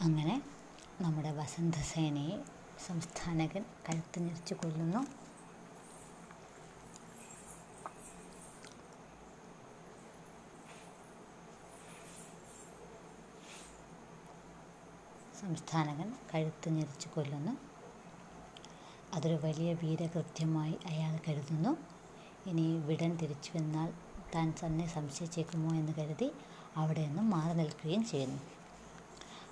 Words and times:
അങ്ങനെ 0.00 0.42
നമ്മുടെ 1.00 1.30
വസന്തസേനയെ 1.30 2.44
സംസ്ഥാനകൻ 2.86 3.64
കഴുത്ത് 3.88 4.20
ഞെരിച്ചു 4.20 4.54
കൊല്ലുന്നു. 4.54 4.98
സംസ്ഥാനകൻ 15.40 16.14
കഴുത്ത് 16.34 16.68
ഞെരിച്ചു 16.68 17.08
കൊല്ലുന്നു. 17.16 17.52
അതൊരു 19.14 19.34
വലിയ 19.34 19.74
വീരകൃത്യമായി 19.74 20.78
അയാൾ 20.86 21.18
കരുതുന്നു. 21.28 21.76
ഇനി 22.48 22.78
വിടൻ 22.78 23.16
തിരിച്ചു 23.16 23.52
വന്നാൽ 23.56 23.92
താൻ 24.34 24.54
തന്നെ 24.66 24.86
സംശയിച്ചേക്കുമോ 24.86 25.74
എന്ന് 25.74 25.92
കരുതി 25.92 26.32
അവിടെ 26.76 27.06
നിന്നും 27.06 27.30
മാറി 27.30 27.56
നിൽക്കുകയും 27.56 28.04
ചെയ്യുന്നു. 28.04 28.55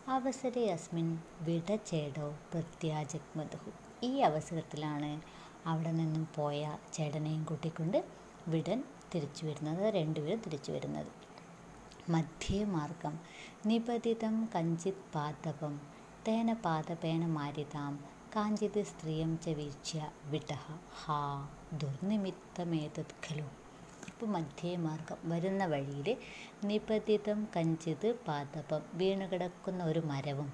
അവസരെ 0.09 0.73
അസ്മിൻ 0.73 1.07
വിടചേടോ 1.41 2.35
പ്രത്യാജഗ്മതുഹു 2.53 3.71
ഈ 4.03 4.21
അവസരത്തിലാണ് 4.21 5.21
അവിടെ 5.67 5.91
നിന്നും 5.91 6.29
പോയ 6.37 6.63
ചേടനെയും 6.93 7.45
കൂട്ടിക്കൊണ്ട് 7.45 7.99
വിടൻ 8.49 8.85
തിരിച്ചു 9.15 9.47
വരുന്നത് 9.47 9.95
രണ്ടുപേരും 9.95 10.41
തിരിച്ചു 10.41 10.73
വരുന്നത്. 10.73 11.11
മധ്യമാർഗം 12.11 13.15
നിപതിതം 13.67 14.49
കഞ്ചിത് 14.57 15.03
പാതപം 15.15 15.81
തേന 16.29 16.53
പാതപേന 16.53 17.27
മാരിതാം 17.27 17.95
കാഞ്ചിത് 18.37 18.83
സ്ത്രീയം 18.83 19.39
ച 19.39 19.49
വീക്ഷ്യ 19.49 20.11
വിടഹ. 20.25 20.65
ഹാ 21.05 21.21
ദുർനിമിത്തമേതത് 21.73 23.15
ഖലു. 23.27 23.64
ഇപ്പോൾ 24.11 24.29
മധ്യേ 24.35 24.73
മാർഗം 24.85 25.19
വരുന്ന 25.31 25.63
വഴിയിൽ 25.67 26.09
നിപതിതം 26.65 27.39
കഞ്ചിത് 27.57 28.09
പാദപം 28.27 28.83
വീണുകിടക്കുന്ന 28.95 29.81
ഒരു 29.91 30.03
മരവും. 30.11 30.49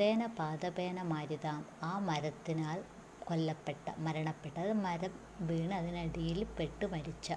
തേന 0.00 0.26
പാദപേന 0.38 1.02
മാരിതാം. 1.12 1.60
ആ 1.82 1.92
മരത്തിനാൽ 2.08 2.78
കൊല്ലപ്പെട്ട 3.26 3.86
മരണപ്പെട്ട 4.06 4.56
അത് 4.64 4.74
മരം 4.86 5.12
വീണ് 5.48 5.74
അതിനടിയിൽ 5.74 6.44
പെട്ട് 6.58 6.86
മരിച്ച. 6.94 7.28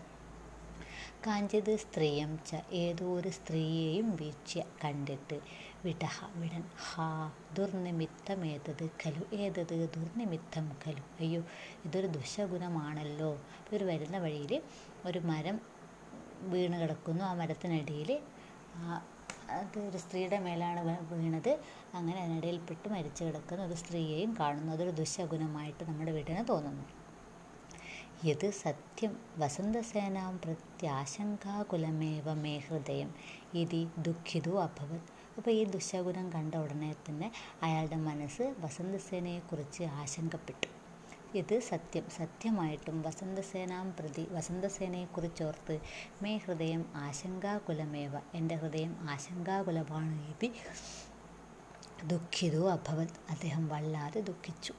കാഞ്ചിത് 1.26 1.74
സ്ത്രീയം 1.84 2.32
ച 2.48 2.52
ഏതോ 2.84 3.06
ഒരു 3.18 3.30
സ്ത്രീയെയും 3.38 4.08
വീഴ്ച 4.20 4.54
കണ്ടിട്ട് 4.84 5.38
വിടഹ 5.86 6.18
വിടൻ. 6.40 6.64
ഹാ 6.88 7.08
ദുർനിമിത്തം 7.58 8.46
ഏതത് 8.54 8.84
ഖലു 9.02 9.24
ഏതത് 9.44 9.76
ദുർനിമിത്തം 9.96 10.66
ഖലു 10.84 11.04
അയ്യോ 11.20 11.42
ഇതൊരു 11.86 12.10
ദുശഗുണമാണല്ലോ 12.18 13.32
ഇവർ 13.68 13.84
വരുന്ന 13.92 14.18
വഴിയിൽ 14.26 14.54
ഒരു 15.08 15.20
മരം 15.20 15.58
വീണ് 16.52 16.78
കിടക്കുന്നു. 16.82 17.24
ആ 17.24 17.34
മരത്തിനടിയിൽ 17.34 18.12
അത് 19.58 19.78
ഒരു 19.80 19.98
സ്ത്രീയുടെ 19.98 20.40
മേലാണ് 20.40 20.82
വീണത്. 21.14 21.60
അങ്ങനെ 21.98 22.20
അതിനിടയിൽപ്പെട്ട് 22.22 22.90
മരിച്ചു 22.90 23.24
കിടക്കുന്ന 23.24 23.66
ഒരു 23.66 23.74
സ്ത്രീയെയും 23.74 24.36
കാണുന്നു. 24.40 24.72
അതൊരു 24.74 24.90
ദുശകുനമായിട്ട് 24.90 25.84
നമ്മുടെ 25.90 26.12
വീടിന് 26.12 26.48
തോന്നുന്നു. 26.50 26.86
യത് 28.26 28.50
സത്യം 28.64 29.14
വസന്തസേനാം 29.38 30.38
പ്രത്യാശങ്കാകുലമേവ 30.44 32.34
മേ 32.44 32.58
ഹൃദയം. 32.68 33.10
ഇതി 33.62 33.82
ദുഃഖിതോ 33.98 34.54
അഭവത്. 34.62 35.08
അപ്പോൾ 35.38 35.52
ഈ 35.52 35.64
ദുശകുനം 35.66 36.34
കണ്ട 36.34 36.56
ഉടനെ 36.56 36.96
തന്നെ 37.10 37.32
അയാളുടെ 37.64 37.96
മനസ്സ് 38.10 38.56
വസന്തസേനയെക്കുറിച്ച് 38.60 39.84
ആശങ്കപ്പെട്ടു. 39.84 40.70
ഇത് 41.36 41.60
സത്യം. 41.60 42.10
സത്യമായിട്ടും 42.18 43.02
വസന്തസേനാം 43.02 43.96
പ്രതി 44.00 44.28
വസന്തസേനയെക്കുറിച്ചോർത്ത് 44.32 45.76
മേ 46.22 46.38
ഹൃദയം 46.38 46.86
ആശങ്കാകുലമേവ. 46.96 48.22
എന്റെ 48.34 48.56
ഹൃദയം 48.56 49.10
ആശങ്കാകുലമാണ് 49.10 50.30
ഇതി 50.30 50.50
ദുഃഖിതോ 52.04 52.72
അഭവത്. 52.72 53.16
അദ്ദേഹം 53.30 53.68
വല്ലാതെ 53.68 54.22
ദുഃഖിച്ചു. 54.22 54.74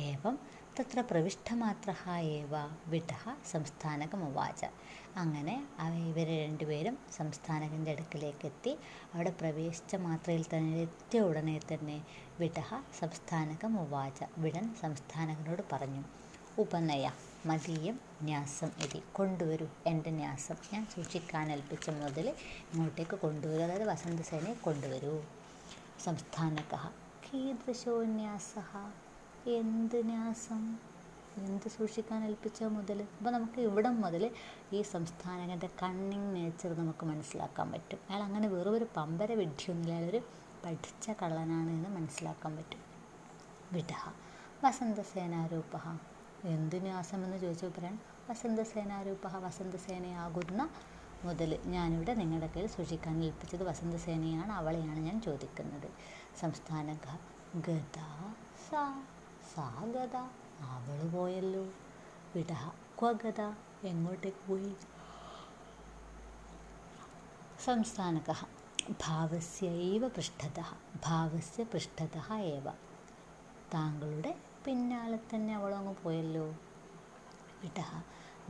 ഏവം 0.00 0.38
തത്ര 0.78 1.00
പ്രവിഷ്ടമാത്ര 1.00 1.90
ഏവ 2.32 2.56
വിടഹ 2.86 3.22
സംസ്ഥാനകമുവാച. 3.50 4.60
അങ്ങനെ 5.16 5.54
ഇവർ 6.10 6.28
രണ്ടുപേരും 6.42 6.96
സംസ്ഥാനകന്റെ 7.16 7.90
അടുക്കിലേക്ക് 7.90 8.46
എത്തി 8.46 8.72
അവിടെ 9.14 9.30
പ്രവേശിച്ച 9.40 9.96
മാത്രയിൽ 10.04 10.44
തന്നെ 10.52 10.76
എത്തിയ 10.80 11.20
ഉടനെ 11.20 11.60
തന്നെ 11.72 11.96
വിടഹ 12.40 12.68
സംസ്ഥാനകമുവാച. 13.00 14.18
വിടൻ 14.38 14.74
സംസ്ഥാനകനോട് 14.82 15.62
പറഞ്ഞു 15.72 16.02
ഉപനയ 16.58 17.04
മതീയം 17.46 17.98
ന്യാസം 18.22 18.70
ഇതി. 18.84 19.02
കൊണ്ടുവരൂ 19.12 19.68
എന്റെ 19.86 20.10
ന്യാസം. 20.10 20.56
ഞാൻ 20.72 20.86
സൂക്ഷിക്കാൻ 20.94 21.52
ഏൽപ്പിച്ച 21.52 21.90
മുതൽ 22.00 22.28
ഇങ്ങോട്ടേക്ക് 22.72 23.18
കൊണ്ടുവരൂ. 23.24 23.62
അതായത് 23.62 23.88
വസന്തസേനയെ 23.90 24.54
കൊണ്ടുവരൂ. 24.66 25.14
സംസ്ഥാനക 26.06 26.74
കീദൃശോന്യാസ 27.26 28.52
എന്ത് 29.48 30.06
ന്യാസം 30.06 30.62
എന്ത് 31.36 31.68
സൂക്ഷിക്കാൻ 31.68 32.24
ഏൽപ്പിച്ച 32.24 32.62
മുതൽ 32.62 33.02
അപ്പോൾ 33.18 33.30
നമുക്ക് 33.30 33.60
ഇവിടം 33.60 34.00
മുതൽ 34.00 34.30
ഈ 34.72 34.82
സംസ്ഥാനങ്ങളുടെ 34.82 35.68
കണ്ണിങ് 35.82 36.36
നേച്ചർ 36.36 36.78
നമുക്ക് 36.78 37.06
മനസ്സിലാക്കാൻ 37.06 37.72
പറ്റും. 37.72 37.98
അയാൾ 38.10 38.22
അങ്ങനെ 38.22 38.48
വെറും 38.48 38.72
ഒരു 38.72 38.86
പമ്പര 38.96 39.32
വിഡ്ഢിയൊന്നുമില്ല 39.32 39.92
അയാളൊരു 39.92 40.20
പഠിച്ച 40.64 41.10
കള്ളനാണ് 41.22 41.70
എന്ന് 41.70 41.88
മനസ്സിലാക്കാൻ 41.88 42.56
പറ്റും. 42.56 42.82
വിടഹ. 43.72 44.02
വസന്തസേനാരൂപ 44.64 45.74
എന്ത് 46.44 46.82
ന്യാസം 46.82 47.24
എന്ന് 47.24 47.38
ചോദിച്ചപ്പോൾ 47.38 47.80
പറയാൻ 47.80 47.96
വസന്തസേനാരൂപ 48.30 49.36
വസന്തസേനയാകുന്ന 49.36 50.60
മുതൽ 51.24 51.58
ഞാനിവിടെ 51.66 52.14
നിങ്ങളുടെ 52.14 52.46
കയ്യിൽ 52.46 52.70
സൂക്ഷിക്കാൻ 52.70 53.24
ഏൽപ്പിച്ചത് 53.24 53.62
വസന്തസേനയാണ് 53.62 54.52
അവളെയാണ് 54.52 55.00
ഞാൻ 55.00 55.20
ചോദിക്കുന്നത്. 55.20 55.88
സംസ്ഥാന 56.40 56.88
ഗത 57.66 57.96
സാ. 58.70 58.82
സാ 59.54 59.84
ഗത 59.94 60.16
അവൾ 60.72 60.98
പോയല്ലോ. 61.12 61.64
വിട 62.34 62.52
ക്വ 63.00 63.12
ഗത 63.12 63.40
എങ്ങോട്ടേക്ക് 63.84 64.48
പോയി? 64.48 64.72
സംസ്ഥാനക 67.64 68.30
ഭാവസ്യൈവ 69.02 70.08
പൃഷ്ഠത 70.08 70.60
ഭാവസ്യ 71.04 71.64
പൃഷ്ഠത 71.64 72.16
ഏവ. 72.36 72.66
താങ്കളുടെ 73.74 74.36
പിന്നാലെ 74.64 75.16
തന്നെ 75.16 75.54
അവളങ്ങ് 75.54 75.94
പോയല്ലോ. 76.02 76.46
വിട 77.62 77.80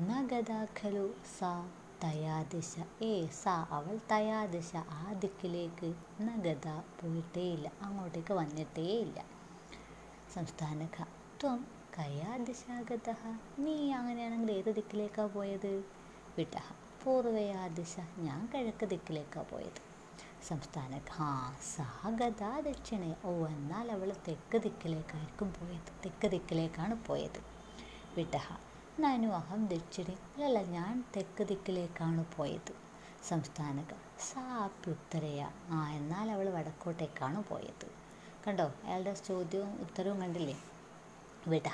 ന 0.00 0.26
ഗത 0.26 0.50
ഖലു 0.80 1.06
സാ 1.38 1.68
തയാദിശ 2.04 2.74
ഏ 3.02 3.26
സാ 3.26 3.66
അവൾ 3.70 4.00
തയാദിശ 4.12 4.76
ആ 4.76 5.12
ദിക്കിലേക്ക് 5.12 5.94
ന 6.20 6.36
ഗത 6.36 6.66
പോയിട്ടേയില്ല 7.00 7.72
അങ്ങോട്ടേക്ക് 7.82 8.32
വന്നിട്ടേയില്ല. 8.32 9.37
സംസ്ഥാനക 10.38 11.02
ത്വം 11.40 11.66
കയാ 11.98 12.36
ദിശാഗത 12.36 13.14
നീ 13.58 13.92
അങ്ങനെയാണെങ്കിൽ 13.92 14.52
ഏത് 14.52 14.74
ദിക്കിലേക്കാണ് 14.74 15.28
പോയത്? 15.28 15.84
വിട്ട 16.38 16.54
പൂർവയാ 17.04 17.66
ദിശ 17.66 17.96
ഞാൻ 18.18 18.48
കിഴക്ക് 18.54 18.86
ദിക്കിലേക്കാണ് 18.86 19.48
പോയത്. 19.50 19.80
സംസ്ഥാന 20.48 21.00
ഹാ 21.10 21.54
സാഗത 21.74 22.60
ദക്ഷിണേ. 22.60 23.16
ഓ 23.24 23.46
എന്നാൽ 23.46 23.92
അവൾ 23.92 24.12
തെക്ക് 24.28 24.58
ദിക്കിലേക്കായിരിക്കും 24.58 25.54
പോയത്. 25.60 25.92
തെക്ക് 26.04 26.26
ദിക്കിലേക്കാണ് 26.26 27.06
പോയത്. 27.06 27.40
വിട്ട 28.16 28.36
നാനു 29.00 29.28
അഹം 29.28 29.66
ദക്ഷിണി. 29.66 30.42
അല്ല 30.42 30.62
ഞാൻ 30.62 31.04
തെക്ക് 31.16 31.44
ദിക്കിലേക്കാണ് 31.48 32.24
പോയത്. 32.36 32.74
സംസ്ഥാനക 33.28 33.94
സാപ്യുത്തരയ 34.18 35.48
ആ 35.70 35.90
എന്നാൽ 35.90 36.30
അവൾ 36.30 36.48
വടക്കോട്ടേക്കാണ് 36.48 37.44
പോയത്. 37.44 38.07
കണ്ടോ? 38.46 38.74
അയാളുടെ 38.84 39.14
ചോദ്യവും 39.14 39.80
ഉത്തരവും 39.80 40.20
കണ്ടില്ലേ? 40.20 40.56
വിട 41.48 41.68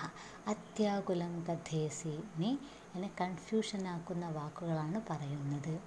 അത്യാകുലം 0.47 1.45
കഥേസി 1.49 2.19
നീ 2.37 2.57
എന്നെ 2.95 3.11
കൺഫ്യൂഷനാക്കുന്ന 3.21 4.29
വാക്കുകളാണ് 4.29 5.01
പറയുന്നത്. 5.11 5.81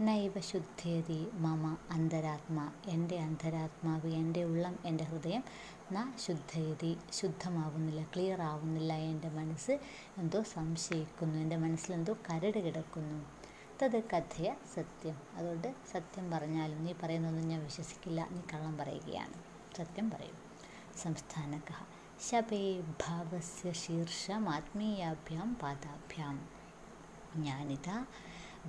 നൈവ 0.00 0.40
ശുദ്ധേതി 0.40 1.30
മമ 1.34 1.76
അന്തരാത്മാ. 1.90 2.72
എന്റെ 2.86 3.18
അന്തരാത്മാവ് 3.18 4.06
എന്റെ 4.06 4.44
ഉള്ളം 4.44 4.78
എന്റെ 4.84 5.04
ഹൃദയം 5.04 5.44
ന 5.92 6.12
ശുദ്ധേതി. 6.26 6.96
ശുദ്ധമാവുന്നില്ല 7.12 8.02
ക്ലിയർ 8.02 8.42
ആവുന്നില്ല. 8.42 8.92
എന്റെ 8.92 9.28
മനസ്സ് 9.28 9.78
എന്തോ 10.18 10.42
സംശയിക്കുന്നു. 10.42 11.38
എന്റെ 11.38 11.56
മനസ്സിലെന്തോ 11.56 12.16
കരട് 12.30 12.58
കിടക്കുന്നു. 12.58 13.24
തത് 13.82 14.02
കഥയ 14.02 14.54
സത്യം. 14.74 15.16
അതുകൊണ്ട് 15.34 15.74
സത്യം 15.92 16.30
പറഞ്ഞാലും 16.30 16.84
നീ 16.84 16.92
പറയുന്നതൊന്നും 17.02 17.48
ഞാൻ 17.48 17.64
വിശ്വസിക്കില്ല. 17.64 18.28
നീ 18.30 18.40
കള്ളം 18.54 18.78
പറയുകയാണ്. 18.78 19.51
സത്യം 19.76 20.10
പറയും. 20.10 20.38
സംസ്ഥാനക 21.02 21.70
ശബേ 22.20 22.80
ഭാവസ്യ 22.80 23.72
ശീർഷം 23.72 24.50
ആത്മീയാഭ്യാം 24.50 25.54
പാദാഭ്യാം. 25.62 26.48
ഞാനിതാ 27.36 28.06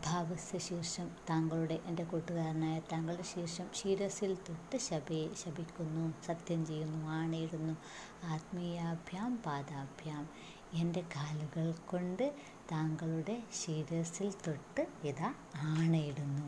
ഭാവസ്യ 0.05 0.57
ശീർഷം 0.57 1.11
താങ്കളുടെ 1.29 1.79
എന്റെ 1.85 2.03
കൂട്ടുകാരനായ 2.03 2.79
താങ്കളുടെ 2.79 3.23
ശീർഷം 3.23 3.69
ശിരസിൽ 3.73 4.37
തൊട്ട് 4.49 4.77
ശബയെ 4.77 5.33
ശപിക്കുന്നു 5.33 6.13
സത്യം 6.25 6.65
ചെയ്യുന്നു 6.65 7.07
ആണയിടുന്നു 7.07 7.75
ആത്മീയാഭ്യാം 8.23 9.37
പാദാഭ്യാം. 9.45 10.29
എന്റെ 10.73 11.01
കാലുകൾ 11.15 11.71
കൊണ്ട് 11.85 12.33
താങ്കളുടെ 12.71 13.43
ശിരസിൽ 13.53 14.33
തൊട്ട് 14.47 14.87
ഇതാ 15.03 15.33
ആണയിടുന്നു 15.55 16.47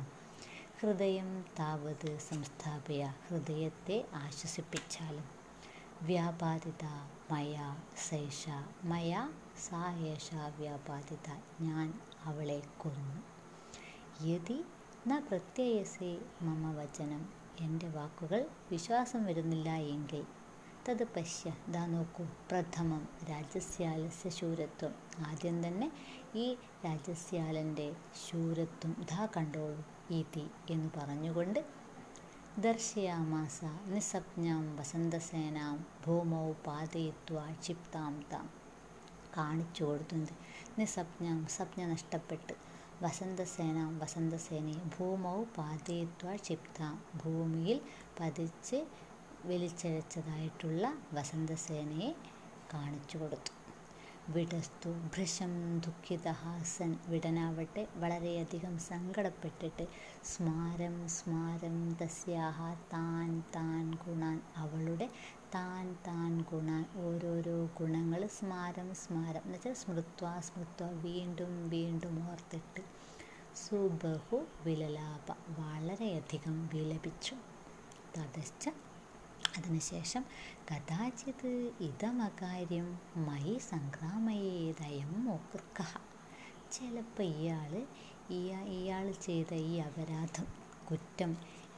ഹൃദയം 0.85 1.29
താവത് 1.59 2.17
സംസ്ഥാപയ 2.19 3.03
ഹൃദയത്തെ 3.27 3.95
ആശ്വസിപ്പിച്ചാലും. 4.15 5.23
വ്യാപാദിത 6.01 6.83
മയ 7.31 7.55
സേഷ 8.09 8.41
മയ 8.83 9.13
സാ 9.59 9.81
ഏഷ 10.03 10.29
വ്യാപാദിത 10.57 11.27
ഞാൻ 11.61 11.87
അവളെ 12.23 12.61
കൊന്നു. 12.77 13.15
യതി 14.25 14.59
ന 15.07 15.19
പ്രത്യയസേ 15.19 16.11
മമ 16.41 16.73
വചനം. 16.73 17.23
എന്റെ 17.59 17.87
വാക്കുകൾ 17.87 18.43
വിശ്വാസം 18.71 19.25
വരുന്നില്ല 19.25 19.69
എങ്കിൽ. 19.87 20.23
തത് 20.89 21.03
പശ്യ 21.07 21.53
ദാ 21.67 21.85
നോക്കൂ 21.85 22.25
പ്രഥമം 22.51 23.03
രാജസ്യാലസ്യ 23.29 24.29
ശൂരത്വം 24.29 24.95
ആദ്യം 25.25 25.67
തന്നെ 25.67 25.89
ഈ 26.35 26.47
രാജസ്യാലന്റെ 26.85 27.89
ശൂരത്വം 28.27 28.95
ധാ 29.11 29.25
കണ്ടോളൂ. 29.37 29.83
ഇതി 30.09 30.43
എന്ന് 30.69 30.89
പറഞ്ഞുകൊണ്ട് 30.97 31.59
ദർശയാമാസ 32.57 33.59
നിസ്വപ്നം 33.85 34.75
വസന്തസേനാം 34.75 35.85
ഭൂമൗ 36.05 36.51
പാതയിത്വ 36.67 37.53
ക്ഷിപ്താം 37.53 38.25
താം. 38.33 38.45
കാണിച്ചു 39.37 39.83
കൊടുത്തുണ്ട് 39.83 40.33
നിസ്വപ്നം 40.79 41.47
സ്വപ്ന 41.47 41.85
നഷ്ടപ്പെട്ട് 41.85 42.53
വസന്തസേനാം 43.01 43.99
വസന്തസേനയെ 43.99 44.81
ഭൂമൗ 44.97 45.43
പാതയിത്വ 45.57 46.35
ക്ഷിപ്താം. 46.35 47.03
ഭൂമിയിൽ 47.23 47.81
പതിച്ച് 48.19 48.79
വലിച്ചഴച്ചതായിട്ടുള്ള 49.45 50.83
വസന്തസേനയെ 51.13 52.11
കാണിച്ചു 52.73 53.17
കൊടുത്തു. 53.17 53.54
വിടസ്തു. 54.29 54.89
ഭൃശം 54.89 55.79
ദുഃഖിതഹാസൻ 55.79 56.97
വിടനാവട്ടെ. 57.07 57.87
വളരെയധികം 57.95 58.77
സങ്കടപ്പെട്ടിട്ട് 58.77 59.87
സ്മാരം 60.23 61.07
സ്മാരം 61.07 61.97
തസ്യാഹ 62.01 62.73
താൻ 62.93 63.43
താൻ 63.55 63.91
ഗുണാൻ. 63.91 64.41
അവളുടെ 64.57 65.09
താൻ 65.55 65.93
താൻ 66.07 66.45
ഗുണാൻ. 66.51 66.85
ഓരോരോ 66.95 67.69
ഗുണങ്ങൾ 67.79 68.27
സ്മാരം 68.27 68.95
സ്മാരം. 68.95 69.41
എന്ന് 69.45 69.53
വെച്ചാൽ 69.53 69.73
സ്മൃത്വ 69.73 70.39
സ്മൃത്വ 70.39 70.87
വീണ്ടും 70.87 71.69
വീണ്ടും 71.69 72.31
ഓർത്തിട്ട്. 72.31 72.81
സുബഹു 73.55 74.45
വിലലാപ 74.65 75.37
വളരെയധികം 75.59 76.69
വിലപിച്ചു. 76.73 77.35
തതശ്ച 78.17 78.69
അതിനുശേഷം 79.57 80.23
കഥാചിത് 80.71 81.71
ഇതമകാര്യം 81.81 82.99
മൈ 83.17 83.57
സംക്രാമയേതയം 83.57 85.25
മോകൃക്ക 85.25 85.81
ചിലപ്പോൾ 86.71 87.23
ഇയാൾ 87.23 87.85
ഇയാൾ 88.69 89.11
ചെയ്ത 89.11 89.53
ഈ 89.53 89.79
അപരാധം 89.79 90.45
കുറ്റം 90.91 91.37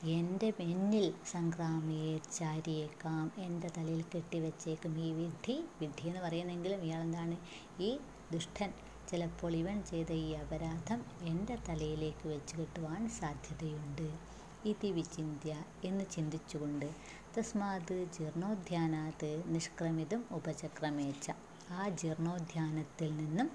എന്റെ 0.10 0.54
എന്നിൽ 0.60 1.14
സംക്രാമിയേച്ചാരിയേക്കാം 1.32 3.32
എന്റെ 3.38 3.70
തലയിൽ 3.78 4.04
കെട്ടിവെച്ചേക്കും 4.16 5.00
ഈ 5.00 5.12
വിധി 5.12 5.66
വിധി 5.82 6.08
എന്ന് 6.08 6.22
പറയുന്നെങ്കിലും 6.22 6.82
ഇയാൾ 6.82 7.02
എന്താണ് 7.02 7.38
ഈ 7.82 8.00
ദുഷ്ടൻ 8.32 8.74
ചിലപ്പോൾ 9.10 9.56
ഇവൻ 9.56 9.84
ചെയ്ത 9.84 10.12
ഈ 10.12 10.34
അപരാധം 10.34 11.06
എന്റെ 11.22 11.58
തലയിലേക്ക് 11.70 12.28
വെച്ച് 12.28 12.56
കെട്ടുവാൻ 12.56 13.10
സാധ്യതയുണ്ട്. 13.10 14.38
ഇതി 14.66 14.92
വിചിന്ത്യ 14.92 15.64
എന്ന് 15.84 16.06
ചിന്തിച്ചുകൊണ്ട് 16.12 16.90
തസ്മാത് 17.38 17.98
ജീർണോദ്യാനാത് 18.16 19.32
നിഷ്ക്രമിതം 19.46 20.24
ഉപചക്രമേച്ച 20.32 21.28
ആ 21.72 21.90
ജീർണോദ്യാനത്തിൽ 22.00 23.10
നിന്നും 23.18 23.48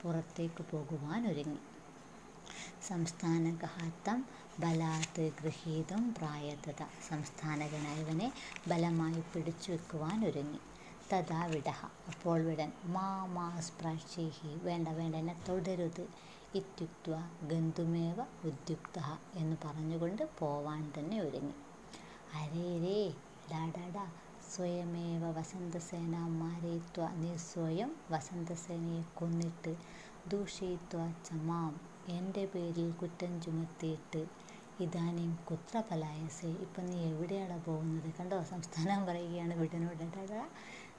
പുറത്തേക്ക് 0.00 0.62
പോകുവാൻ 0.62 1.26
ഒരുങ്ങി 1.28 1.62
സംസ്ഥാനകഹാത്തം 2.82 4.18
ബലാത്ത് 4.58 5.24
ഗൃഹീതം 5.40 6.14
പ്രായതത. 6.14 6.80
സംസ്ഥാനകനായവനെ 7.08 8.28
ബലമായി 8.68 9.22
പിടിച്ചു 9.32 9.72
വെക്കുവാൻ 9.72 10.24
ഒരുങ്ങി 10.24 10.60
തഥാ 11.12 11.42
വിടഹ. 11.46 11.80
അപ്പോൾ 12.08 12.40
വിടൻ 12.42 12.72
മാ 12.88 13.08
മാ 13.36 13.48
സ്പ്രാക്ഷേഹി 13.60 14.52
വേണ്ട 14.62 14.88
വേണ്ട 14.90 15.14
എന്നെ 15.16 15.36
തൊടരുത്. 15.48 16.04
ഇത്യുക്ത 16.54 17.10
ഗന്ധുമേവ 17.44 18.18
ഉദ്യുക്ത 18.44 18.98
എന്ന് 19.34 19.56
പറഞ്ഞുകൊണ്ട് 19.64 20.24
പോവാൻ 20.38 20.92
തന്നെ 20.98 21.20
ഒരുങ്ങി. 21.20 21.56
അരേ 22.36 22.68
രേ 22.84 22.98
ഡാഡാഡാ 23.50 24.04
സ്വയമേവ 24.48 25.24
വസന്തസേന 25.36 26.16
മാരയിത്വ 26.40 27.06
നീ 27.20 27.30
സ്വയം 27.46 27.90
വസന്തസേനയെ 28.10 29.02
കൊന്നിട്ട് 29.14 29.72
ദൂഷയിത്വ 30.28 30.98
ചമാം 31.26 31.72
എന്റെ 32.08 32.44
പേരിൽ 32.46 32.88
കുറ്റം 33.00 33.32
ചുമത്തിയിട്ട് 33.40 34.22
ഇതാനും 34.80 35.30
കുത്ര 35.48 35.82
പലായസേ. 35.90 36.50
ഇപ്പം 36.64 36.86
നീ 36.86 36.98
എവിടെയാണ് 37.10 37.56
പോകുന്നത്? 37.66 38.08
കണ്ടോ? 38.18 38.38
സംസ്ഥാനം 38.44 39.06
പറയുകയാണ് 39.08 39.54
വീടിനോട്. 39.54 40.04
ഡാഡാ 40.16 40.42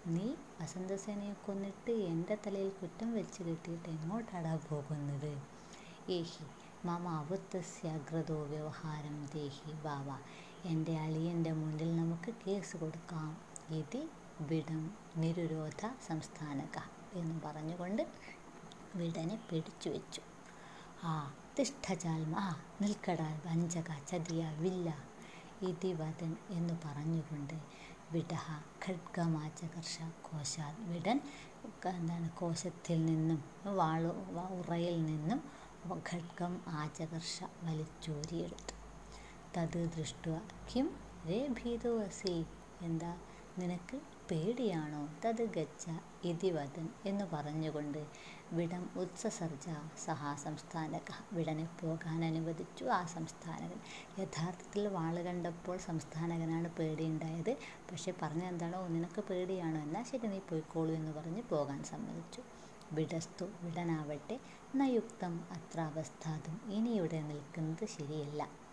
നീ 0.07 0.27
വസന്തസേനയെ 0.59 1.35
കൊന്നിട്ട് 1.45 1.93
എന്റെ 2.11 2.37
തലയിൽ 2.45 2.71
കുറ്റം 2.81 3.09
വെച്ച് 3.13 3.41
കെട്ടിയിട്ട് 3.43 3.89
എങ്ങോട്ടാടാ 3.89 4.53
പോകുന്നത്? 4.67 5.33
ഏഹി 6.09 6.45
മാമ 6.85 7.05
അവത്തസ്യാഗ്രതോ 7.21 8.39
വ്യവഹാരം 8.51 9.15
ദേഹി 9.33 9.71
ബാവ 9.85 10.07
എന്റെ 10.65 10.97
അളിയന്റെ 10.97 11.51
മുന്നിൽ 11.51 11.95
നമുക്ക് 11.95 12.33
കേസ് 12.47 12.77
കൊടുക്കാം. 12.77 13.37
ഇതി 13.75 14.01
വിടം 14.41 14.97
നിരുരോധ 15.17 15.81
സംസ്ഥാനക 16.07 16.77
എന്ന് 17.13 17.41
പറഞ്ഞുകൊണ്ട് 17.45 18.03
വിടനെ 18.95 19.35
പിടിച്ചു 19.51 19.89
വെച്ചു. 19.89 20.21
ആ 21.03 21.33
തിഷ്ഠജാൽമ 21.59 22.35
ആ 22.35 22.49
നിൽക്കടാൽ 22.81 23.41
വഞ്ചക 23.47 23.89
ചതിയ 24.11 24.43
വില്ല 24.59 24.89
ഇതി 25.61 25.93
വദൻ 25.93 26.35
എന്ന് 26.49 26.73
പറഞ്ഞുകൊണ്ട് 26.85 27.53
വിടഹ 28.11 28.45
ഖഡ്ഗമാചകർഷ 28.85 29.97
കോശാൽ 30.01 30.75
വിടൻ 30.91 31.21
എന്താണ് 31.87 32.29
കോശത്തിൽ 32.29 33.05
നിന്നും 33.05 33.43
വാളു 33.75 34.11
ഉറയിൽ 34.59 35.05
നിന്നും 35.05 35.39
ഖഡ്ഗം 35.91 36.61
ആചകർഷ 36.67 37.43
വലിച്ചൂരിയെടുത്തു. 37.63 38.76
തത് 39.57 39.91
ദൃഷ്ട 39.97 40.29
കിം 40.75 40.95
രേ 41.29 41.47
ഭീതോ 41.47 41.99
അസി 41.99 42.45
എന്താ? 42.81 43.17
നിനക്ക് 43.59 43.99
പേടിയാണോ? 44.31 45.09
തത് 45.25 45.45
ഗച്ഛ 45.45 45.85
ഇതി 46.23 46.49
വദൻ 46.49 46.89
എന്ന് 47.05 47.25
പറഞ്ഞുകൊണ്ട് 47.33 48.05
വിടം 48.51 48.89
ഉത്സസർജ 48.95 49.65
സഹാ 50.05 50.35
സംസ്ഥാനക. 50.35 51.25
വിടനെ 51.33 51.69
പോകാൻ 51.81 52.25
അനുവദിച്ചു 52.25 52.85
ആ 52.85 53.05
സംസ്ഥാനകൻ. 53.05 53.79
യഥാർത്ഥത്തിൽ 54.19 54.87
വാൾ 54.87 55.21
കണ്ടപ്പോൾ 55.21 55.77
സംസ്ഥാനകനാണ് 55.77 56.69
പേടിയുണ്ടായത്. 56.69 57.57
പക്ഷെ 57.91 58.13
പറഞ്ഞെന്താണോ 58.21 58.87
നിനക്ക് 58.87 59.21
പേടിയാണോ? 59.21 59.81
എന്നാൽ 59.81 60.03
ശരി 60.03 60.27
നീ 60.27 60.39
പോയിക്കോളൂ 60.39 60.93
എന്ന് 60.93 61.11
പറഞ്ഞ് 61.11 61.43
പോകാൻ 61.49 61.83
സമ്മതിച്ചു. 61.83 62.41
വിടസ്തു 62.91 63.45
വിടനാവട്ടെ. 63.61 64.39
നയുക്തം 64.75 65.47
അത്ര 65.51 65.79
അവസ്ഥാതും 65.81 66.61
ഇനി 66.71 66.89
ഇവിടെ 66.89 67.21
നിൽക്കുന്നത് 67.21 67.87
ശരിയല്ല. 67.87 68.66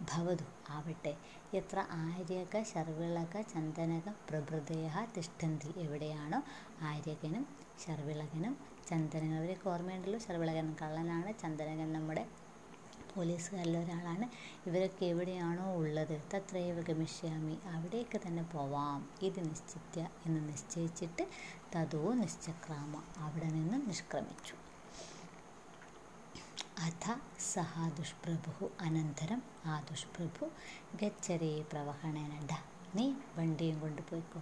ഭവതു 0.00 0.44
ആവട്ടെ. 0.70 1.12
എത്ര 1.54 1.78
ആര്യക 2.04 2.62
ശർവിളക 2.62 3.42
ചന്ദനക 3.52 4.06
പ്രഭൃതയ 4.28 4.86
തിഷ്ഠന്തി 5.16 5.74
എവിടെയാണോ 5.76 6.38
ആര്യകനും 6.82 7.44
ശർവിളകനും 7.78 8.54
ചന്ദനകൻ 8.88 9.34
അവരൊക്കെ 9.34 9.68
ഓർമ്മയുണ്ടല്ലോ? 9.70 10.18
ശർവിളകൻ 10.18 10.76
കള്ളനാണ് 10.82 11.38
ചന്ദനകൻ 11.38 11.92
നമ്മുടെ 11.92 12.24
പോലീസുകാരിൽ 13.14 13.78
ഒരാളാണ്. 13.78 14.26
ഇവരൊക്കെ 14.66 15.04
എവിടെയാണോ 15.06 15.74
ഉള്ളത്? 15.74 16.20
തത്രൈവ 16.34 16.80
ഗമിഷ്യാമി 16.80 17.58
അവിടേക്ക് 17.66 18.20
തന്നെ 18.26 18.42
പോവാം. 18.54 19.00
ഇത് 19.22 19.50
നിശ്ചിത്യ 19.50 20.00
എന്ന് 20.26 20.48
നിശ്ചയിച്ചിട്ട് 20.48 21.26
തതോ 21.76 22.12
നിശ്ചക്രാമ 22.14 22.94
അവിടെ 23.18 23.50
നിന്ന് 23.50 23.90
നിഷ്ക്രമിച്ചു. 23.90 24.56
അഥ 26.84 27.06
സഹ 27.44 27.72
ദുഷ്പ്രഭു 27.96 28.52
അനന്തരം 28.80 29.40
ആ 29.66 29.80
ദുഷ്പ്രഭു 29.80 30.44
ഗച്ചരേ 30.94 31.50
പ്രവഹണേന. 31.72 32.32
ഡ 32.44 32.54
നീ 32.94 33.04
വണ്ടിയും 33.36 33.80
കൊണ്ടുപോയിക്കോ 33.80 34.40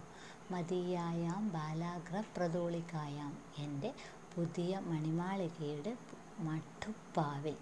മതിയായാം 0.50 1.48
ബാലാഗ്ര 1.48 2.22
പ്രതോളിക്കായാം 2.36 3.32
എന്റെ 3.58 3.90
പുതിയ 4.34 4.72
മണിമാളികയുടെ 4.90 5.92
മട്ടുപ്പാവിൽ 6.40 7.56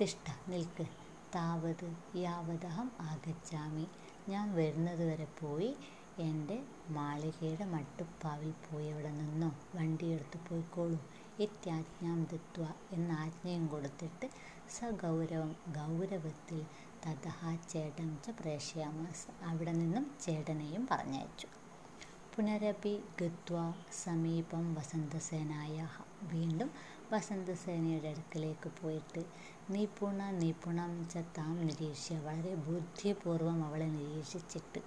തിഷ്ട 0.00 0.26
നിൽക്ക്. 0.48 0.86
താവത് 1.34 1.88
യാവതഹം 2.18 2.90
ആഗച്ചാമി 3.10 3.86
ഞാൻ 4.28 4.46
വരുന്നത് 4.54 5.04
വരെ 5.10 5.28
പോയി 5.42 5.72
എന്റെ 6.20 6.58
മാളികയുടെ 6.90 7.64
മട്ടുപ്പാവിൽ 7.74 8.52
പോയി 8.66 8.88
അവിടെ 8.92 9.12
നിന്നോ. 9.20 9.50
വണ്ടിയെടുത്ത് 9.76 10.38
പോയിക്കോളൂ. 10.48 11.00
ഇത്യാജ്ഞാം 11.38 12.20
ദത്വ 12.24 12.62
എന്ന 12.92 13.10
ആജ്ഞയും 13.22 13.64
കൊടുത്തിട്ട് 13.66 14.26
സഗൗരവം 14.70 15.50
ഗൗരവത്തിൽ 15.76 16.60
തഥ 17.04 17.26
ചേട്ടൻ 17.72 18.08
ച 18.24 18.34
പ്രേഷയാമാസ് 18.38 19.26
അവിടെ 19.42 19.72
നിന്നും 19.72 20.04
ചേട്ടനെയും 20.20 20.84
പറഞ്ഞയച്ചു. 20.86 21.48
പുനരപി 22.32 22.94
ഗത്വ 23.20 23.58
സമീപം 24.00 24.74
വസന്തസേനായ 24.74 25.76
വീണ്ടും 26.32 26.70
വസന്തസേനയുടെ 27.12 28.08
അടുക്കിലേക്ക് 28.08 28.70
പോയിട്ട് 28.80 29.22
നിപുണ 29.70 30.20
നിപുണം 30.40 30.92
ച 31.12 31.24
താം 31.38 31.54
നിരീക്ഷ്യ 31.62 32.18
വളരെ 32.26 32.54
ബുദ്ധിപൂർവം 32.66 33.60
അവളെ 33.64 33.88
നിരീക്ഷിച്ചിട്ട് 33.94 34.80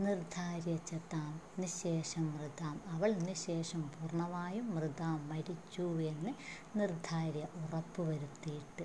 നിർധാര്യ 0.00 0.58
ച 0.80 0.98
താം 1.08 1.32
നിശേഷം 1.58 2.26
മൃതാം. 2.34 2.76
അവൾ 2.92 3.10
നിശേഷം 3.26 3.82
പൂർണമായും 3.94 4.66
മൃതാം. 4.74 5.18
മരിച്ചു 5.30 5.86
എന്ന് 6.04 6.32
നിർധാര്യ 6.76 7.42
ഉറപ്പുവരുത്തിയിട്ട് 7.60 8.84